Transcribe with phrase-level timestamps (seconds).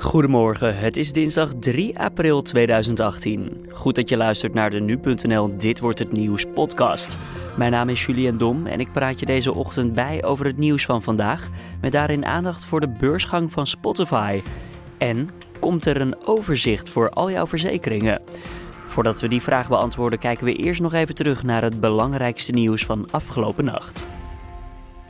[0.00, 3.66] Goedemorgen, het is dinsdag 3 april 2018.
[3.72, 7.16] Goed dat je luistert naar de nu.nl Dit wordt het nieuws podcast.
[7.56, 10.84] Mijn naam is Julien Dom en ik praat je deze ochtend bij over het nieuws
[10.84, 11.48] van vandaag,
[11.80, 14.40] met daarin aandacht voor de beursgang van Spotify.
[14.98, 15.28] En
[15.60, 18.20] komt er een overzicht voor al jouw verzekeringen?
[18.86, 22.84] Voordat we die vraag beantwoorden, kijken we eerst nog even terug naar het belangrijkste nieuws
[22.84, 24.06] van afgelopen nacht.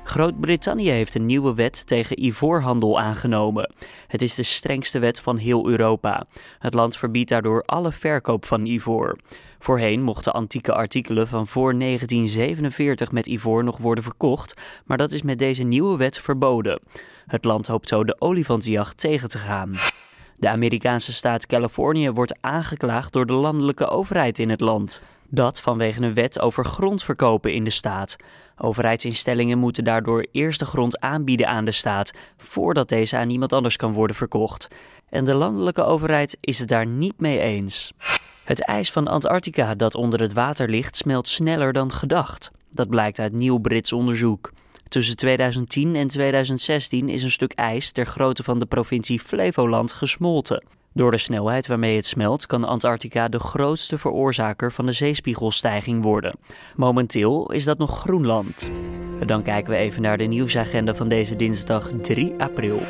[0.08, 3.72] Groot-Brittannië heeft een nieuwe wet tegen ivoorhandel aangenomen.
[4.06, 6.26] Het is de strengste wet van heel Europa.
[6.58, 9.18] Het land verbiedt daardoor alle verkoop van ivoor.
[9.58, 15.22] Voorheen mochten antieke artikelen van voor 1947 met ivoor nog worden verkocht, maar dat is
[15.22, 16.80] met deze nieuwe wet verboden.
[17.26, 19.74] Het land hoopt zo de olifantsjacht tegen te gaan.
[20.38, 25.02] De Amerikaanse staat Californië wordt aangeklaagd door de landelijke overheid in het land.
[25.28, 28.16] Dat vanwege een wet over grondverkopen in de staat.
[28.56, 33.76] Overheidsinstellingen moeten daardoor eerst de grond aanbieden aan de staat voordat deze aan iemand anders
[33.76, 34.68] kan worden verkocht.
[35.08, 37.92] En de landelijke overheid is het daar niet mee eens.
[38.44, 42.50] Het ijs van Antarctica dat onder het water ligt smelt sneller dan gedacht.
[42.70, 44.50] Dat blijkt uit nieuw Brits onderzoek.
[44.88, 50.64] Tussen 2010 en 2016 is een stuk ijs ter grootte van de provincie Flevoland gesmolten.
[50.92, 56.38] Door de snelheid waarmee het smelt kan Antarctica de grootste veroorzaker van de zeespiegelstijging worden.
[56.76, 58.70] Momenteel is dat nog Groenland.
[59.26, 62.82] Dan kijken we even naar de nieuwsagenda van deze dinsdag 3 april.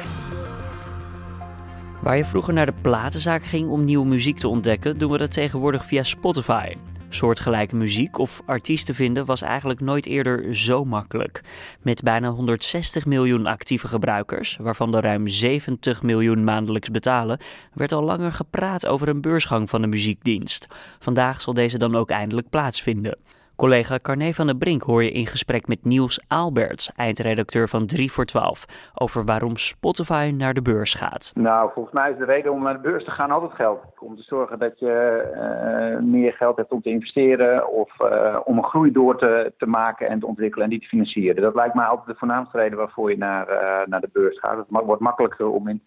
[2.02, 5.32] Waar je vroeger naar de platenzaak ging om nieuwe muziek te ontdekken, doen we dat
[5.32, 6.74] tegenwoordig via Spotify.
[7.10, 11.40] Soortgelijke muziek of artiesten vinden was eigenlijk nooit eerder zo makkelijk.
[11.82, 17.38] Met bijna 160 miljoen actieve gebruikers, waarvan er ruim 70 miljoen maandelijks betalen,
[17.74, 20.66] werd al langer gepraat over een beursgang van de muziekdienst.
[20.98, 23.18] Vandaag zal deze dan ook eindelijk plaatsvinden.
[23.58, 28.12] Collega Carne van der Brink hoor je in gesprek met Niels Aalberts, eindredacteur van 3
[28.12, 28.64] voor 12,
[28.94, 31.32] over waarom Spotify naar de beurs gaat.
[31.34, 33.80] Nou, volgens mij is de reden om naar de beurs te gaan altijd geld.
[33.98, 34.94] Om te zorgen dat je
[35.34, 39.66] uh, meer geld hebt om te investeren of uh, om een groei door te, te
[39.66, 41.42] maken en te ontwikkelen en die te financieren.
[41.42, 44.56] Dat lijkt mij altijd de voornaamste reden waarvoor je naar, uh, naar de beurs gaat.
[44.56, 45.82] Het wordt makkelijker om in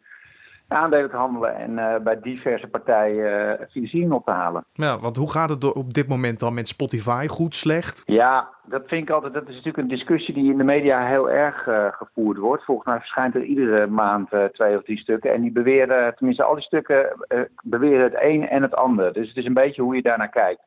[0.71, 4.65] aandelen te handelen en uh, bij diverse partijen uh, financiering op te halen.
[4.73, 7.27] Ja, want hoe gaat het op dit moment dan met Spotify?
[7.27, 8.01] Goed, slecht?
[8.05, 9.33] Ja, dat vind ik altijd.
[9.33, 12.63] Dat is natuurlijk een discussie die in de media heel erg uh, gevoerd wordt.
[12.63, 15.33] Volgens mij verschijnt er iedere maand twee of drie stukken.
[15.33, 17.25] En die beweren, tenminste al die stukken,
[17.63, 19.13] beweren het een en het ander.
[19.13, 20.61] Dus het is een beetje hoe je daarnaar kijkt.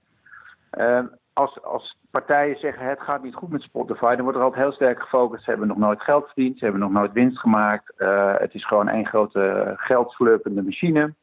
[1.35, 5.01] Als, partijen zeggen het gaat niet goed met Spotify, dan wordt er altijd heel sterk
[5.01, 5.45] gefocust.
[5.45, 7.93] Ze hebben nog nooit geld verdiend, ze hebben nog nooit winst gemaakt.
[7.99, 11.15] Uh, het is gewoon één grote geldslurpende machine.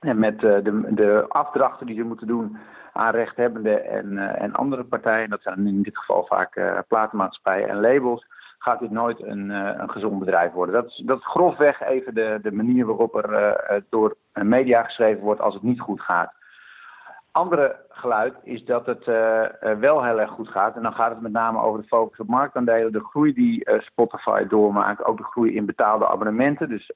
[0.00, 2.56] En met uh, de, de afdrachten die ze moeten doen
[2.92, 7.80] aan rechthebbenden en, uh, en andere partijen, dat zijn in dit geval vaak platenmaatschappijen en
[7.80, 8.26] labels,
[8.58, 10.74] gaat dit nooit een, een gezond bedrijf worden.
[10.74, 15.54] Dat is, dat grofweg even de, de manier waarop er door media geschreven wordt als
[15.54, 16.32] het niet goed gaat
[17.34, 19.42] andere geluid is dat het uh,
[19.80, 20.76] wel heel erg goed gaat.
[20.76, 23.80] En dan gaat het met name over de focus op marktaandelen, de groei die uh,
[23.80, 26.68] Spotify doormaakt, ook de groei in betaalde abonnementen.
[26.68, 26.92] Dus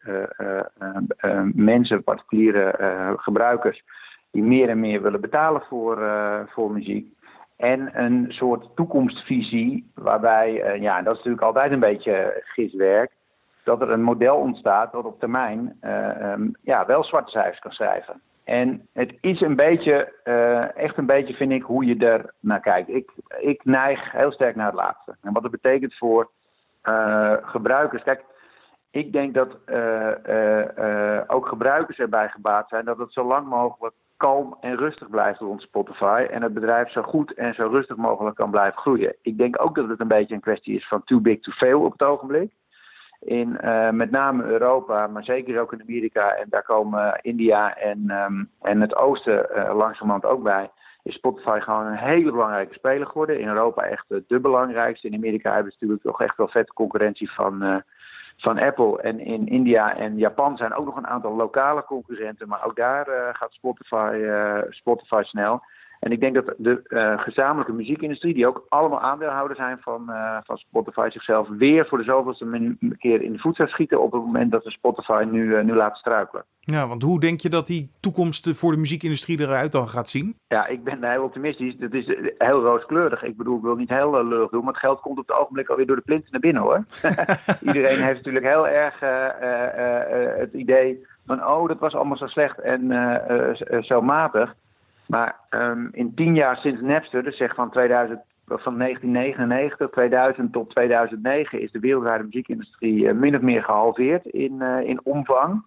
[1.52, 2.74] mensen, particuliere
[3.16, 3.84] gebruikers,
[4.30, 5.98] die meer en meer willen betalen voor,
[6.48, 7.16] voor muziek.
[7.56, 13.10] En een soort toekomstvisie, waarbij, ja, dat is natuurlijk altijd een beetje giswerk,
[13.68, 18.20] dat er een model ontstaat dat op termijn um, ja, wel zwarte cijfers kan schrijven.
[18.44, 22.60] En het is een beetje, uh, echt een beetje vind ik, hoe je er naar
[22.60, 22.88] kijkt.
[22.88, 25.16] Ik, ik neig heel sterk naar het laatste.
[25.22, 26.30] En wat dat betekent voor
[26.84, 28.02] uh, gebruikers.
[28.02, 28.24] Kijk,
[28.90, 29.48] ik denk dat
[31.26, 35.62] ook gebruikers erbij gebaat zijn dat het zo lang mogelijk kalm en rustig blijft rond
[35.62, 36.26] Spotify.
[36.30, 39.16] En het bedrijf zo goed en zo rustig mogelijk kan blijven groeien.
[39.22, 41.80] Ik denk ook dat het een beetje een kwestie is van too big to fail
[41.80, 42.52] op het ogenblik
[43.20, 46.34] in uh, met name Europa, maar zeker ook in Amerika.
[46.34, 50.70] En daar komen India en, um, en het oosten uh, langzamerhand ook bij.
[51.02, 53.40] Is Spotify gewoon een hele belangrijke speler geworden.
[53.40, 55.08] In Europa echt de belangrijkste.
[55.08, 57.82] In Amerika hebben ze natuurlijk toch echt wel vette concurrentie van,
[58.36, 59.02] van Apple.
[59.02, 62.48] En in India en Japan zijn ook nog een aantal lokale concurrenten.
[62.48, 64.26] Maar ook daar gaat Spotify,
[64.68, 65.62] Spotify snel.
[66.00, 70.36] En ik denk dat de uh, gezamenlijke muziekindustrie, die ook allemaal aandeelhouder zijn van, uh,
[70.44, 74.22] van Spotify, zichzelf weer voor de zoveelste keer in de voet zou schieten op het
[74.22, 76.44] moment dat ze Spotify nu, uh, nu laten struikelen.
[76.60, 80.36] Ja, want hoe denk je dat die toekomst voor de muziekindustrie eruit dan gaat zien?
[80.48, 81.76] Ja, ik ben heel optimistisch.
[81.76, 82.06] Dat is
[82.38, 83.22] heel rooskleurig.
[83.22, 85.68] Ik bedoel, ik wil niet heel lullig doen, maar het geld komt op het ogenblik
[85.68, 86.84] alweer door de plinten naar binnen hoor.
[87.66, 89.00] Iedereen heeft natuurlijk heel erg
[90.38, 92.92] het idee van, oh, dat was allemaal zo slecht en
[93.84, 94.54] zo matig.
[95.08, 100.70] Maar um, in tien jaar sinds Napster, dus zeg van, 2000, van 1999, 2000 tot
[100.70, 105.64] 2009, is de wereldwijde muziekindustrie uh, min of meer gehalveerd in, uh, in omvang.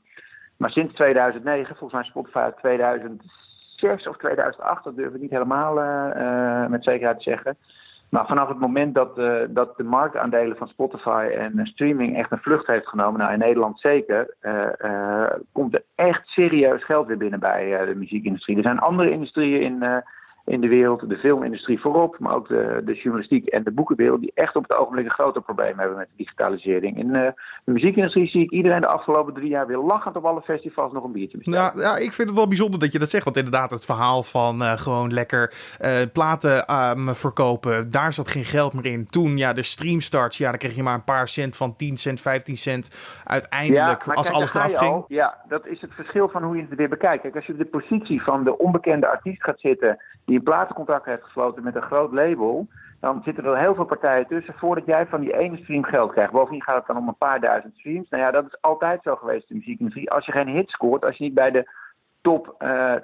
[0.57, 5.73] Maar sinds 2009, volgens mij Spotify uit 2006 of 2008, dat durf ik niet helemaal
[6.69, 7.57] met zekerheid te zeggen.
[8.11, 12.41] Maar vanaf het moment dat, uh, dat de marktaandelen van Spotify en streaming echt een
[12.41, 17.39] vlucht heeft genomen, nou in Nederland zeker, uh, komt er echt serieus geld weer binnen
[17.39, 18.57] bij de muziekindustrie.
[18.57, 20.03] Er zijn andere industrieën in,
[20.45, 24.31] in de wereld, de filmindustrie voorop, maar ook de, de journalistiek en de boekenwereld, die
[24.33, 26.97] echt op het ogenblik een groter probleem hebben met de digitalisering.
[26.97, 27.13] In uh,
[27.63, 31.03] de muziekindustrie zie ik iedereen de afgelopen drie jaar weer lachend op alle festivals nog
[31.03, 31.71] een biertje bestellen.
[31.75, 34.23] Ja, ja, ik vind het wel bijzonder dat je dat zegt, want inderdaad het verhaal
[34.23, 39.05] van uh, gewoon lekker uh, platen um, verkopen, daar zat geen geld meer in.
[39.05, 42.21] Toen, ja, de streamstarts, ja, dan kreeg je maar een paar cent van 10 cent,
[42.21, 42.89] 15 cent
[43.23, 44.91] uiteindelijk, ja, als kijk, alles eraf ging.
[44.91, 47.21] Al, ja, dat is het verschil van hoe je het weer bekijkt.
[47.21, 49.97] Kijk, als je op de positie van de onbekende artiest gaat zitten,
[50.31, 52.67] die een platencontract heeft gesloten met een groot label,
[52.99, 56.31] dan zitten er heel veel partijen tussen voordat jij van die ene stream geld krijgt.
[56.31, 58.09] Bovendien gaat het dan om een paar duizend streams.
[58.09, 60.11] Nou ja, dat is altijd zo geweest in de muziekindustrie.
[60.11, 61.69] Als je geen hit scoort, als je niet bij de
[62.21, 62.95] top uh,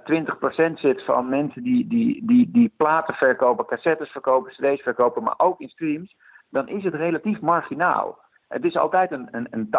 [0.71, 5.35] 20% zit van mensen die, die, die, die platen verkopen, cassettes verkopen, cd's verkopen, maar
[5.37, 6.15] ook in streams,
[6.49, 8.19] dan is het relatief marginaal.
[8.47, 9.69] Het is altijd een, een, een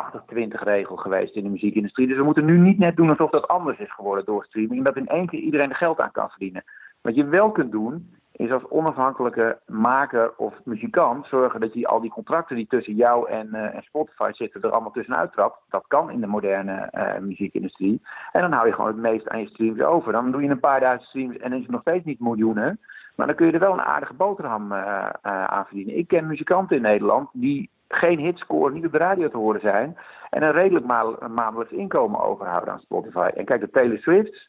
[0.49, 2.06] 80-20 regel geweest in de muziekindustrie.
[2.06, 4.85] Dus we moeten nu niet net doen alsof dat anders is geworden door streaming.
[4.85, 6.65] Dat in één keer iedereen er geld aan kan verdienen.
[7.09, 12.01] Wat je wel kunt doen, is als onafhankelijke maker of muzikant zorgen dat je al
[12.01, 15.59] die contracten die tussen jou en, uh, en Spotify zitten er allemaal tussenuit trapt.
[15.69, 18.03] Dat kan in de moderne uh, muziekindustrie.
[18.33, 20.13] En dan hou je gewoon het meest aan je streams over.
[20.13, 22.81] Dan doe je een paar duizend streams en dan is het nog steeds niet miljoenen.
[23.17, 25.99] Maar dan kun je er wel een aardige boterham uh, aan verdienen.
[25.99, 29.97] Ik ken muzikanten in Nederland die geen hitscore, niet op de radio te horen zijn.
[30.31, 33.31] En een redelijk ma maandelijks inkomen overhouden aan Spotify.
[33.35, 34.49] En kijk, de Taylor Swift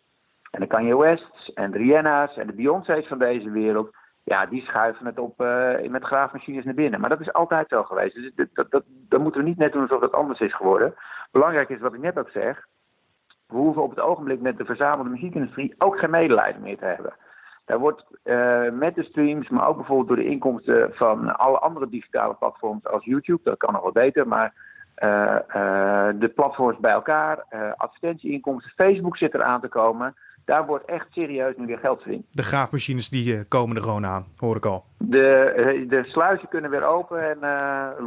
[0.51, 3.96] en de Kanye West's en de Rihanna's en de Beyoncé's van deze wereld.
[4.24, 7.00] Ja, die schuiven het op uh, met graafmachines naar binnen.
[7.00, 8.16] Maar dat is altijd zo geweest.
[8.16, 10.96] Dus dat, dat, dat, dat moeten we niet net doen alsof dat anders is geworden.
[11.31, 12.68] Belangrijk is wat ik net ook zeg.
[13.48, 17.13] We hoeven op het ogenblik met de verzamelde muziekindustrie ook geen medelijden meer te hebben.
[17.66, 21.90] Daar wordt uh, met de streams, maar ook bijvoorbeeld door de inkomsten van alle andere
[21.90, 24.54] digitale platforms als YouTube, dat kan nog wel beter, maar
[25.04, 25.38] uh,
[26.19, 27.46] de platforms bij elkaar,
[27.78, 30.16] advertentieinkomsten, Facebook zit er aan te komen.
[30.50, 32.25] Daar wordt echt serieus nu weer geld verdiend.
[32.31, 34.86] De graafmachines die komen er gewoon aan, hoor ik al.
[34.98, 37.40] De, de sluizen kunnen weer open en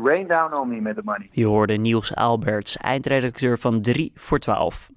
[0.04, 1.28] rain down on me met de money.
[1.32, 4.90] Je hoorde Niels Alberts, eindredacteur van 3 voor 12.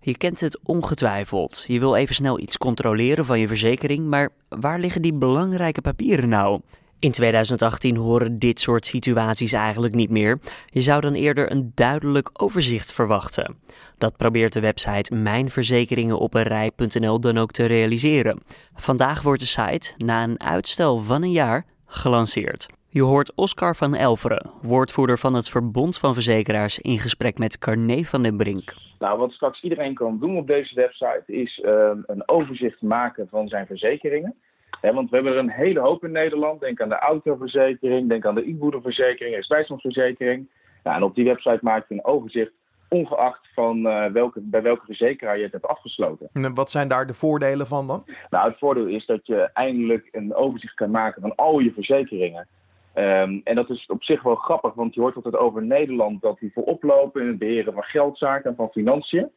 [0.00, 1.64] Je kent het ongetwijfeld.
[1.68, 6.28] Je wil even snel iets controleren van je verzekering, maar waar liggen die belangrijke papieren
[6.28, 6.60] nou?
[6.98, 10.38] In 2018 horen dit soort situaties eigenlijk niet meer.
[10.66, 13.56] Je zou dan eerder een duidelijk overzicht verwachten.
[13.98, 18.40] Dat probeert de website mijnverzekeringenopeenrij.nl dan ook te realiseren.
[18.74, 22.66] Vandaag wordt de site, na een uitstel van een jaar, gelanceerd.
[22.88, 28.02] Je hoort Oscar van Elveren, woordvoerder van het Verbond van Verzekeraars, in gesprek met Carné
[28.02, 28.74] van den Brink.
[28.98, 33.48] Nou, wat straks iedereen kan doen op deze website is uh, een overzicht maken van
[33.48, 34.34] zijn verzekeringen.
[34.80, 36.60] Want we hebben er een hele hoop in Nederland.
[36.60, 40.48] Denk aan de autoverzekering, denk aan de inboedelverzekering, de bijstandsverzekering.
[40.82, 42.52] Nou, en op die website maak je een overzicht
[42.88, 46.28] ongeacht van uh, welke, bij welke verzekeraar je het hebt afgesloten.
[46.32, 48.04] En wat zijn daar de voordelen van dan?
[48.30, 52.48] Nou, het voordeel is dat je eindelijk een overzicht kan maken van al je verzekeringen.
[52.96, 56.38] Um, en dat is op zich wel grappig, want je hoort altijd over Nederland dat
[56.38, 59.30] die voorop lopen in het beheren van geldzaken en van financiën.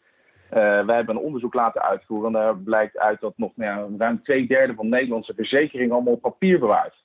[0.53, 3.97] Uh, wij hebben een onderzoek laten uitvoeren en daar blijkt uit dat nog nou ja,
[3.97, 7.03] ruim twee derde van Nederlandse verzekeringen allemaal op papier bewaart.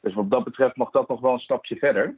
[0.00, 2.16] Dus wat dat betreft mag dat nog wel een stapje verder.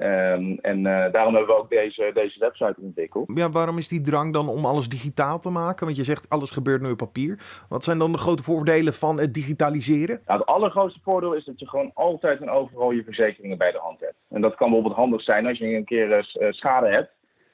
[0.00, 3.30] Um, en uh, daarom hebben we ook deze, deze website ontwikkeld.
[3.34, 5.84] Ja, waarom is die drang dan om alles digitaal te maken?
[5.84, 7.38] Want je zegt alles gebeurt nu op papier.
[7.68, 10.20] Wat zijn dan de grote voordelen van het digitaliseren?
[10.26, 13.78] Nou, het allergrootste voordeel is dat je gewoon altijd en overal je verzekeringen bij de
[13.78, 14.16] hand hebt.
[14.28, 17.10] En dat kan bijvoorbeeld handig zijn als je een keer uh, schade hebt.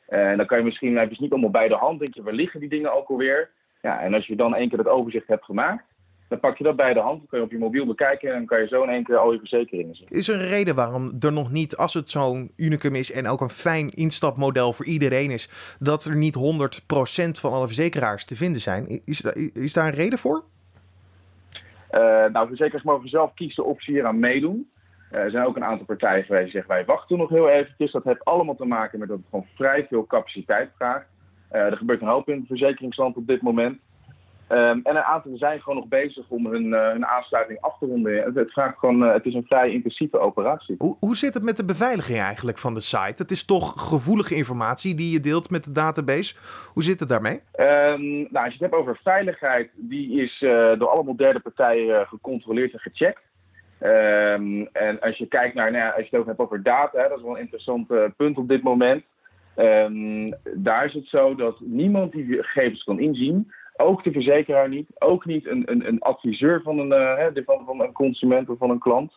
[0.09, 1.99] En dan kan je misschien even niet allemaal bij de hand.
[1.99, 3.51] Denk je, waar liggen die dingen ook alweer?
[3.83, 5.85] Ja, en als je dan één keer het overzicht hebt gemaakt,
[6.33, 8.35] dan pak je dat bij de hand, dan kun je op je mobiel bekijken en
[8.35, 10.07] dan kan je zo in één keer al je verzekeringen zien.
[10.11, 13.41] Is er een reden waarom er nog niet, als het zo'n unicum is en ook
[13.41, 16.41] een fijn instapmodel voor iedereen is, dat er niet 100%
[17.41, 19.01] van alle verzekeraars te vinden zijn?
[19.05, 19.21] Is,
[19.53, 20.45] is daar een reden voor?
[21.91, 22.01] Uh,
[22.33, 24.71] nou, verzekeraars mogen zelf kiezen de optie hier aan meedoen.
[25.13, 27.93] Uh, er zijn ook een aantal partijen geweest die zeggen wij wachten nog heel eventjes.
[27.93, 31.07] Dat heeft allemaal te maken met dat het gewoon vrij veel capaciteit vraagt.
[31.53, 33.79] Uh, er gebeurt een hoop in het verzekeringsland op dit moment.
[34.53, 37.87] Um, en een aantal zijn gewoon nog bezig om hun, uh, hun aansluiting af te
[37.87, 38.23] ronden.
[38.23, 40.75] Het, het, vraagt gewoon, uh, het is een vrij intensieve operatie.
[40.79, 43.23] Hoe, hoe zit het met de beveiliging eigenlijk van de site?
[43.23, 46.35] Het is toch gevoelige informatie die je deelt met de database.
[46.73, 47.41] Hoe zit het daarmee?
[47.57, 52.07] Um, nou, als je het hebt over veiligheid, die is uh, door allemaal derde partijen
[52.07, 53.23] gecontroleerd en gecheckt.
[53.81, 57.09] Um, en als je kijkt naar, nou, als je het ook hebt over data, hè,
[57.09, 59.05] dat is wel een interessant punt op dit moment.
[59.55, 63.53] Ehm, daar is het zo dat niemand die gegevens kan inzien.
[63.77, 64.89] Ook de verzekeraar niet.
[64.99, 66.93] Ook niet een, een, een adviseur van een,
[67.35, 69.13] uh, van, van een consument of van een klant.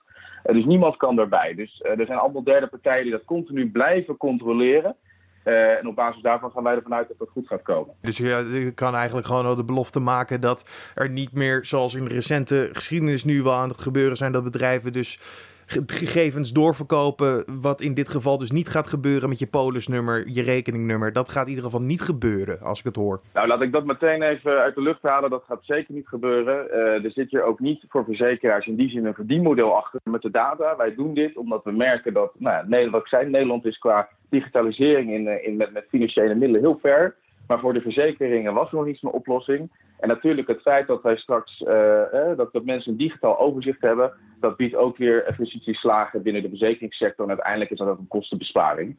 [0.45, 1.53] Uh, dus niemand kan daarbij.
[1.53, 4.95] Dus uh, er zijn allemaal derde partijen die dat continu blijven controleren.
[5.43, 7.93] En op basis daarvan gaan wij ervan uit dat het goed gaat komen.
[8.01, 12.13] Dus je kan eigenlijk gewoon de belofte maken dat er niet meer, zoals in de
[12.13, 15.19] recente geschiedenis nu wel aan het gebeuren zijn, dat bedrijven dus
[15.65, 17.45] gegevens doorverkopen.
[17.61, 21.13] Wat in dit geval dus niet gaat gebeuren met je polisnummer, je rekeningnummer.
[21.13, 23.21] Dat gaat in ieder geval niet gebeuren, als ik het hoor.
[23.33, 25.29] Nou, laat ik dat meteen even uit de lucht halen.
[25.29, 26.67] Dat gaat zeker niet gebeuren.
[26.71, 30.21] Uh, er zit hier ook niet voor verzekeraars in die zin een verdienmodel achter met
[30.21, 30.75] de data.
[30.75, 35.11] Wij doen dit omdat we merken dat, nou, Nederland, ik zei, Nederland is qua digitalisering
[35.11, 37.15] in, eh, in, met, met financiële middelen heel ver.
[37.47, 39.69] Maar voor de verzekeringen was er nog niet zo'n oplossing.
[39.99, 43.81] En natuurlijk het feit dat wij straks uh, eh, dat, dat mensen een digitaal overzicht
[43.81, 47.23] hebben, dat biedt ook weer efficiëntieslagen binnen de verzekeringssector.
[47.23, 48.97] En uiteindelijk is dat ook een kostenbesparing.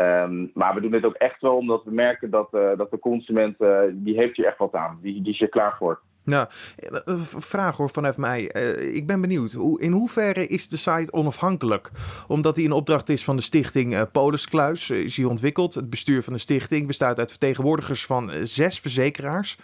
[0.00, 2.98] Um, maar we doen dit ook echt wel omdat we merken dat, uh, dat de
[2.98, 3.58] consument,
[3.92, 4.98] die heeft hier echt wat aan.
[5.02, 6.00] Die, die is er klaar voor.
[6.26, 6.46] Nou,
[7.38, 8.50] vraag hoor vanuit mij.
[8.56, 9.56] Uh, ik ben benieuwd.
[9.76, 11.90] In hoeverre is de site onafhankelijk?
[12.28, 14.90] Omdat die een opdracht is van de stichting Poliskluis.
[14.90, 15.74] Is die ontwikkeld.
[15.74, 19.58] Het bestuur van de stichting bestaat uit vertegenwoordigers van zes verzekeraars.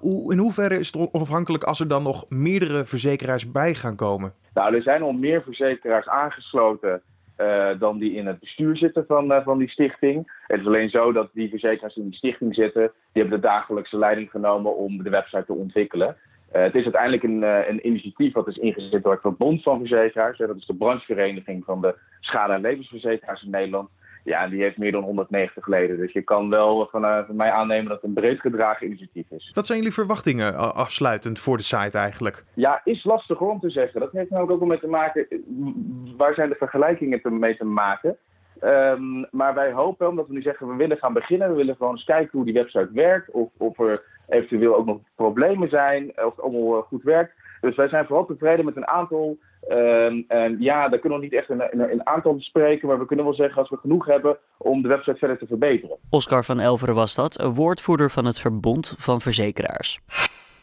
[0.00, 4.32] Hoe, in hoeverre is het onafhankelijk als er dan nog meerdere verzekeraars bij gaan komen?
[4.54, 7.02] Nou, er zijn al meer verzekeraars aangesloten.
[7.38, 10.32] Uh, dan die in het bestuur zitten van, uh, van die stichting.
[10.46, 13.98] Het is alleen zo dat die verzekeraars in die stichting zitten, die hebben de dagelijkse
[13.98, 16.16] leiding genomen om de website te ontwikkelen.
[16.56, 20.38] Uh, het is uiteindelijk een, een, initiatief wat is ingezet door het Verbond van Verzekeraars.
[20.38, 23.88] dat is de branchevereniging van de schade- en levensverzekeraars in Nederland.
[24.24, 25.96] Ja, die heeft meer dan 190 leden.
[25.96, 29.50] Dus je kan wel van, van mij aannemen dat het een breed gedragen initiatief is.
[29.54, 32.44] Wat zijn jullie verwachtingen afsluitend voor de site eigenlijk?
[32.54, 34.00] Ja, is lastig om te zeggen.
[34.00, 35.26] Dat heeft namelijk ook wel mee te maken.
[36.16, 38.16] Waar zijn de vergelijkingen mee te maken?
[38.64, 41.92] Um, maar wij hopen, omdat we nu zeggen we willen gaan beginnen, we willen gewoon
[41.92, 43.30] eens kijken hoe die website werkt.
[43.30, 47.32] Of, of er eventueel ook nog problemen zijn, of het allemaal goed werkt.
[47.60, 49.38] Dus wij zijn vooral tevreden met een aantal
[49.68, 53.24] Um, en ja, daar kunnen we niet echt een, een, aantal bespreken, maar we kunnen
[53.24, 55.96] wel zeggen als we genoeg hebben om de website verder te verbeteren.
[56.10, 60.00] Oscar van Elveren was dat, woordvoerder van het Verbond van Verzekeraars.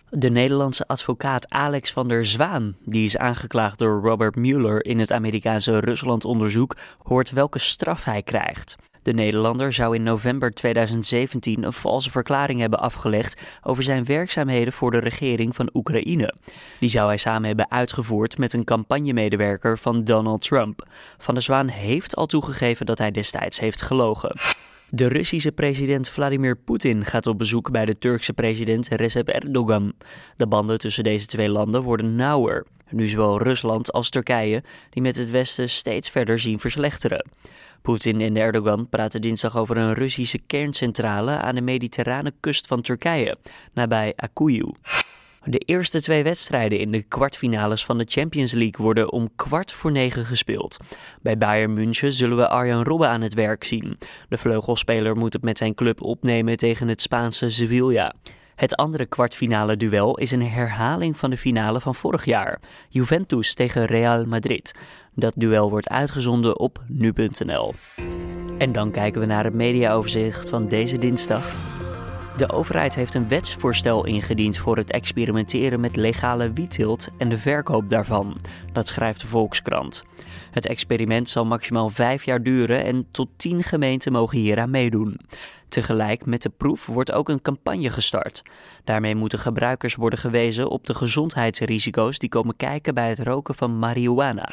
[0.09, 5.11] De Nederlandse advocaat Alex van der Zwaan, die is aangeklaagd door Robert Mueller in het
[5.11, 8.75] Amerikaanse Rusland-onderzoek, hoort welke straf hij krijgt.
[9.05, 14.91] De Nederlander zou in november 2017 een valse verklaring hebben afgelegd over zijn werkzaamheden voor
[14.91, 16.33] de regering van Oekraïne.
[16.79, 20.87] Die zou hij samen hebben uitgevoerd met een campagnemedewerker van Donald Trump.
[21.17, 24.39] Van der Zwaan heeft al toegegeven dat hij destijds heeft gelogen.
[24.89, 29.93] De Russische president Vladimir Poetin gaat op bezoek bij de Turkse president Recep Erdogan.
[30.35, 32.65] De banden tussen deze twee landen worden nauwer.
[32.89, 37.25] Nu zowel Rusland als Turkije, die met het Westen steeds verder zien verslechteren.
[37.85, 43.37] Poetin en Erdogan praten dinsdag over een Russische kerncentrale aan de mediterrane kust van Turkije,
[43.73, 44.71] nabij Akuyu.
[45.43, 49.91] De eerste twee wedstrijden in de kwartfinales van de Champions League worden om kwart voor
[49.91, 50.77] negen gespeeld.
[51.21, 53.97] Bij Bayern München zullen we Arjan Robben aan het werk zien.
[54.29, 58.13] De vleugelspeler moet het met zijn club opnemen tegen het Spaanse Sevilla.
[58.55, 62.59] Het andere kwartfinale duel is een herhaling van de finale van vorig jaar.
[62.89, 64.73] Juventus tegen Real Madrid.
[65.13, 67.73] Dat duel wordt uitgezonden op nu.nl.
[68.57, 71.74] En dan kijken we naar het mediaoverzicht van deze dinsdag.
[72.37, 77.89] De overheid heeft een wetsvoorstel ingediend voor het experimenteren met legale wietteelt en de verkoop
[77.89, 78.37] daarvan.
[78.73, 80.03] Dat schrijft de Volkskrant.
[80.51, 85.19] Het experiment zal maximaal vijf jaar duren en tot tien gemeenten mogen hieraan meedoen.
[85.69, 88.41] Tegelijk met de proef wordt ook een campagne gestart.
[88.83, 93.79] Daarmee moeten gebruikers worden gewezen op de gezondheidsrisico's die komen kijken bij het roken van
[93.79, 94.49] marihuana.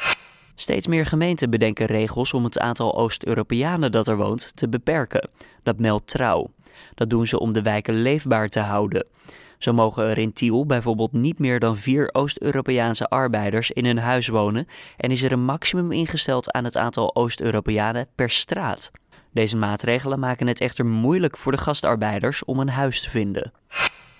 [0.55, 5.29] Steeds meer gemeenten bedenken regels om het aantal Oost-Europeanen dat er woont te beperken.
[5.63, 6.51] Dat meldt Trouw.
[6.95, 9.05] Dat doen ze om de wijken leefbaar te houden.
[9.57, 14.27] Zo mogen er in Tiel bijvoorbeeld niet meer dan vier Oost-Europese arbeiders in een huis
[14.27, 18.91] wonen en is er een maximum ingesteld aan het aantal Oost-Europeanen per straat.
[19.31, 23.51] Deze maatregelen maken het echter moeilijk voor de gastarbeiders om een huis te vinden.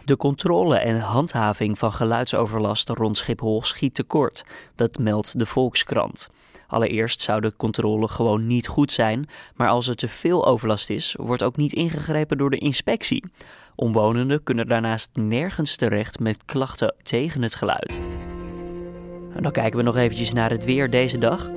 [0.06, 4.46] De controle en handhaving van geluidsoverlast rond Schiphol schiet tekort.
[4.76, 6.30] Dat meldt de Volkskrant.
[6.74, 11.15] Allereerst zou de controle gewoon niet goed zijn, maar als er te veel overlast is,
[11.20, 13.24] wordt ook niet ingegrepen door de inspectie.
[13.75, 18.01] Omwonenden kunnen daarnaast nergens terecht met klachten tegen het geluid.
[19.36, 21.50] En dan kijken we nog eventjes naar het weer deze dag.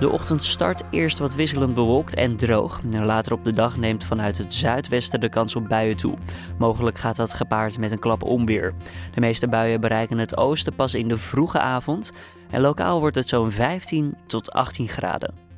[0.00, 2.80] De ochtend start eerst wat wisselend bewolkt en droog.
[2.90, 6.14] Later op de dag neemt vanuit het zuidwesten de kans op buien toe.
[6.58, 8.74] Mogelijk gaat dat gepaard met een klap onweer.
[9.14, 12.12] De meeste buien bereiken het oosten pas in de vroege avond.
[12.50, 15.49] En lokaal wordt het zo'n 15 tot 18 graden.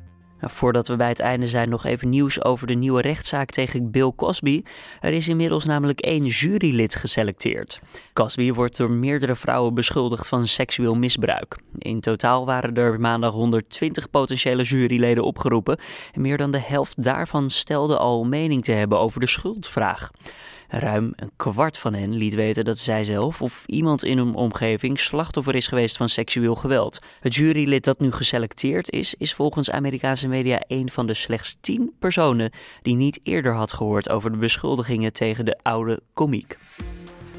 [0.43, 3.91] Nou, voordat we bij het einde zijn, nog even nieuws over de nieuwe rechtszaak tegen
[3.91, 4.63] Bill Cosby.
[5.01, 7.79] Er is inmiddels namelijk één jurylid geselecteerd.
[8.13, 11.57] Cosby wordt door meerdere vrouwen beschuldigd van seksueel misbruik.
[11.77, 15.77] In totaal waren er maandag 120 potentiële juryleden opgeroepen.
[16.13, 20.11] En meer dan de helft daarvan stelde al mening te hebben over de schuldvraag.
[20.79, 24.99] Ruim een kwart van hen liet weten dat zij zelf of iemand in hun omgeving
[24.99, 26.99] slachtoffer is geweest van seksueel geweld.
[27.19, 31.93] Het jurylid dat nu geselecteerd is, is volgens Amerikaanse media een van de slechts tien
[31.99, 32.51] personen
[32.81, 36.57] die niet eerder had gehoord over de beschuldigingen tegen de oude komiek.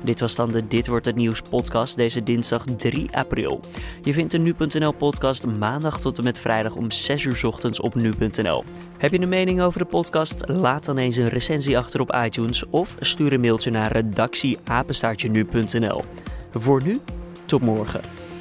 [0.04, 3.60] Dit was dan de Dit wordt het nieuws podcast deze dinsdag 3 april.
[4.02, 7.94] Je vindt de nu.nl podcast maandag tot en met vrijdag om 6 uur ochtends op
[7.94, 8.64] nu.nl.
[8.98, 10.48] Heb je een mening over de podcast?
[10.48, 16.04] Laat dan eens een recensie achter op iTunes of stuur een mailtje naar redactieapenstaartje nu.nl.
[16.50, 17.00] Voor nu,
[17.44, 18.33] tot morgen.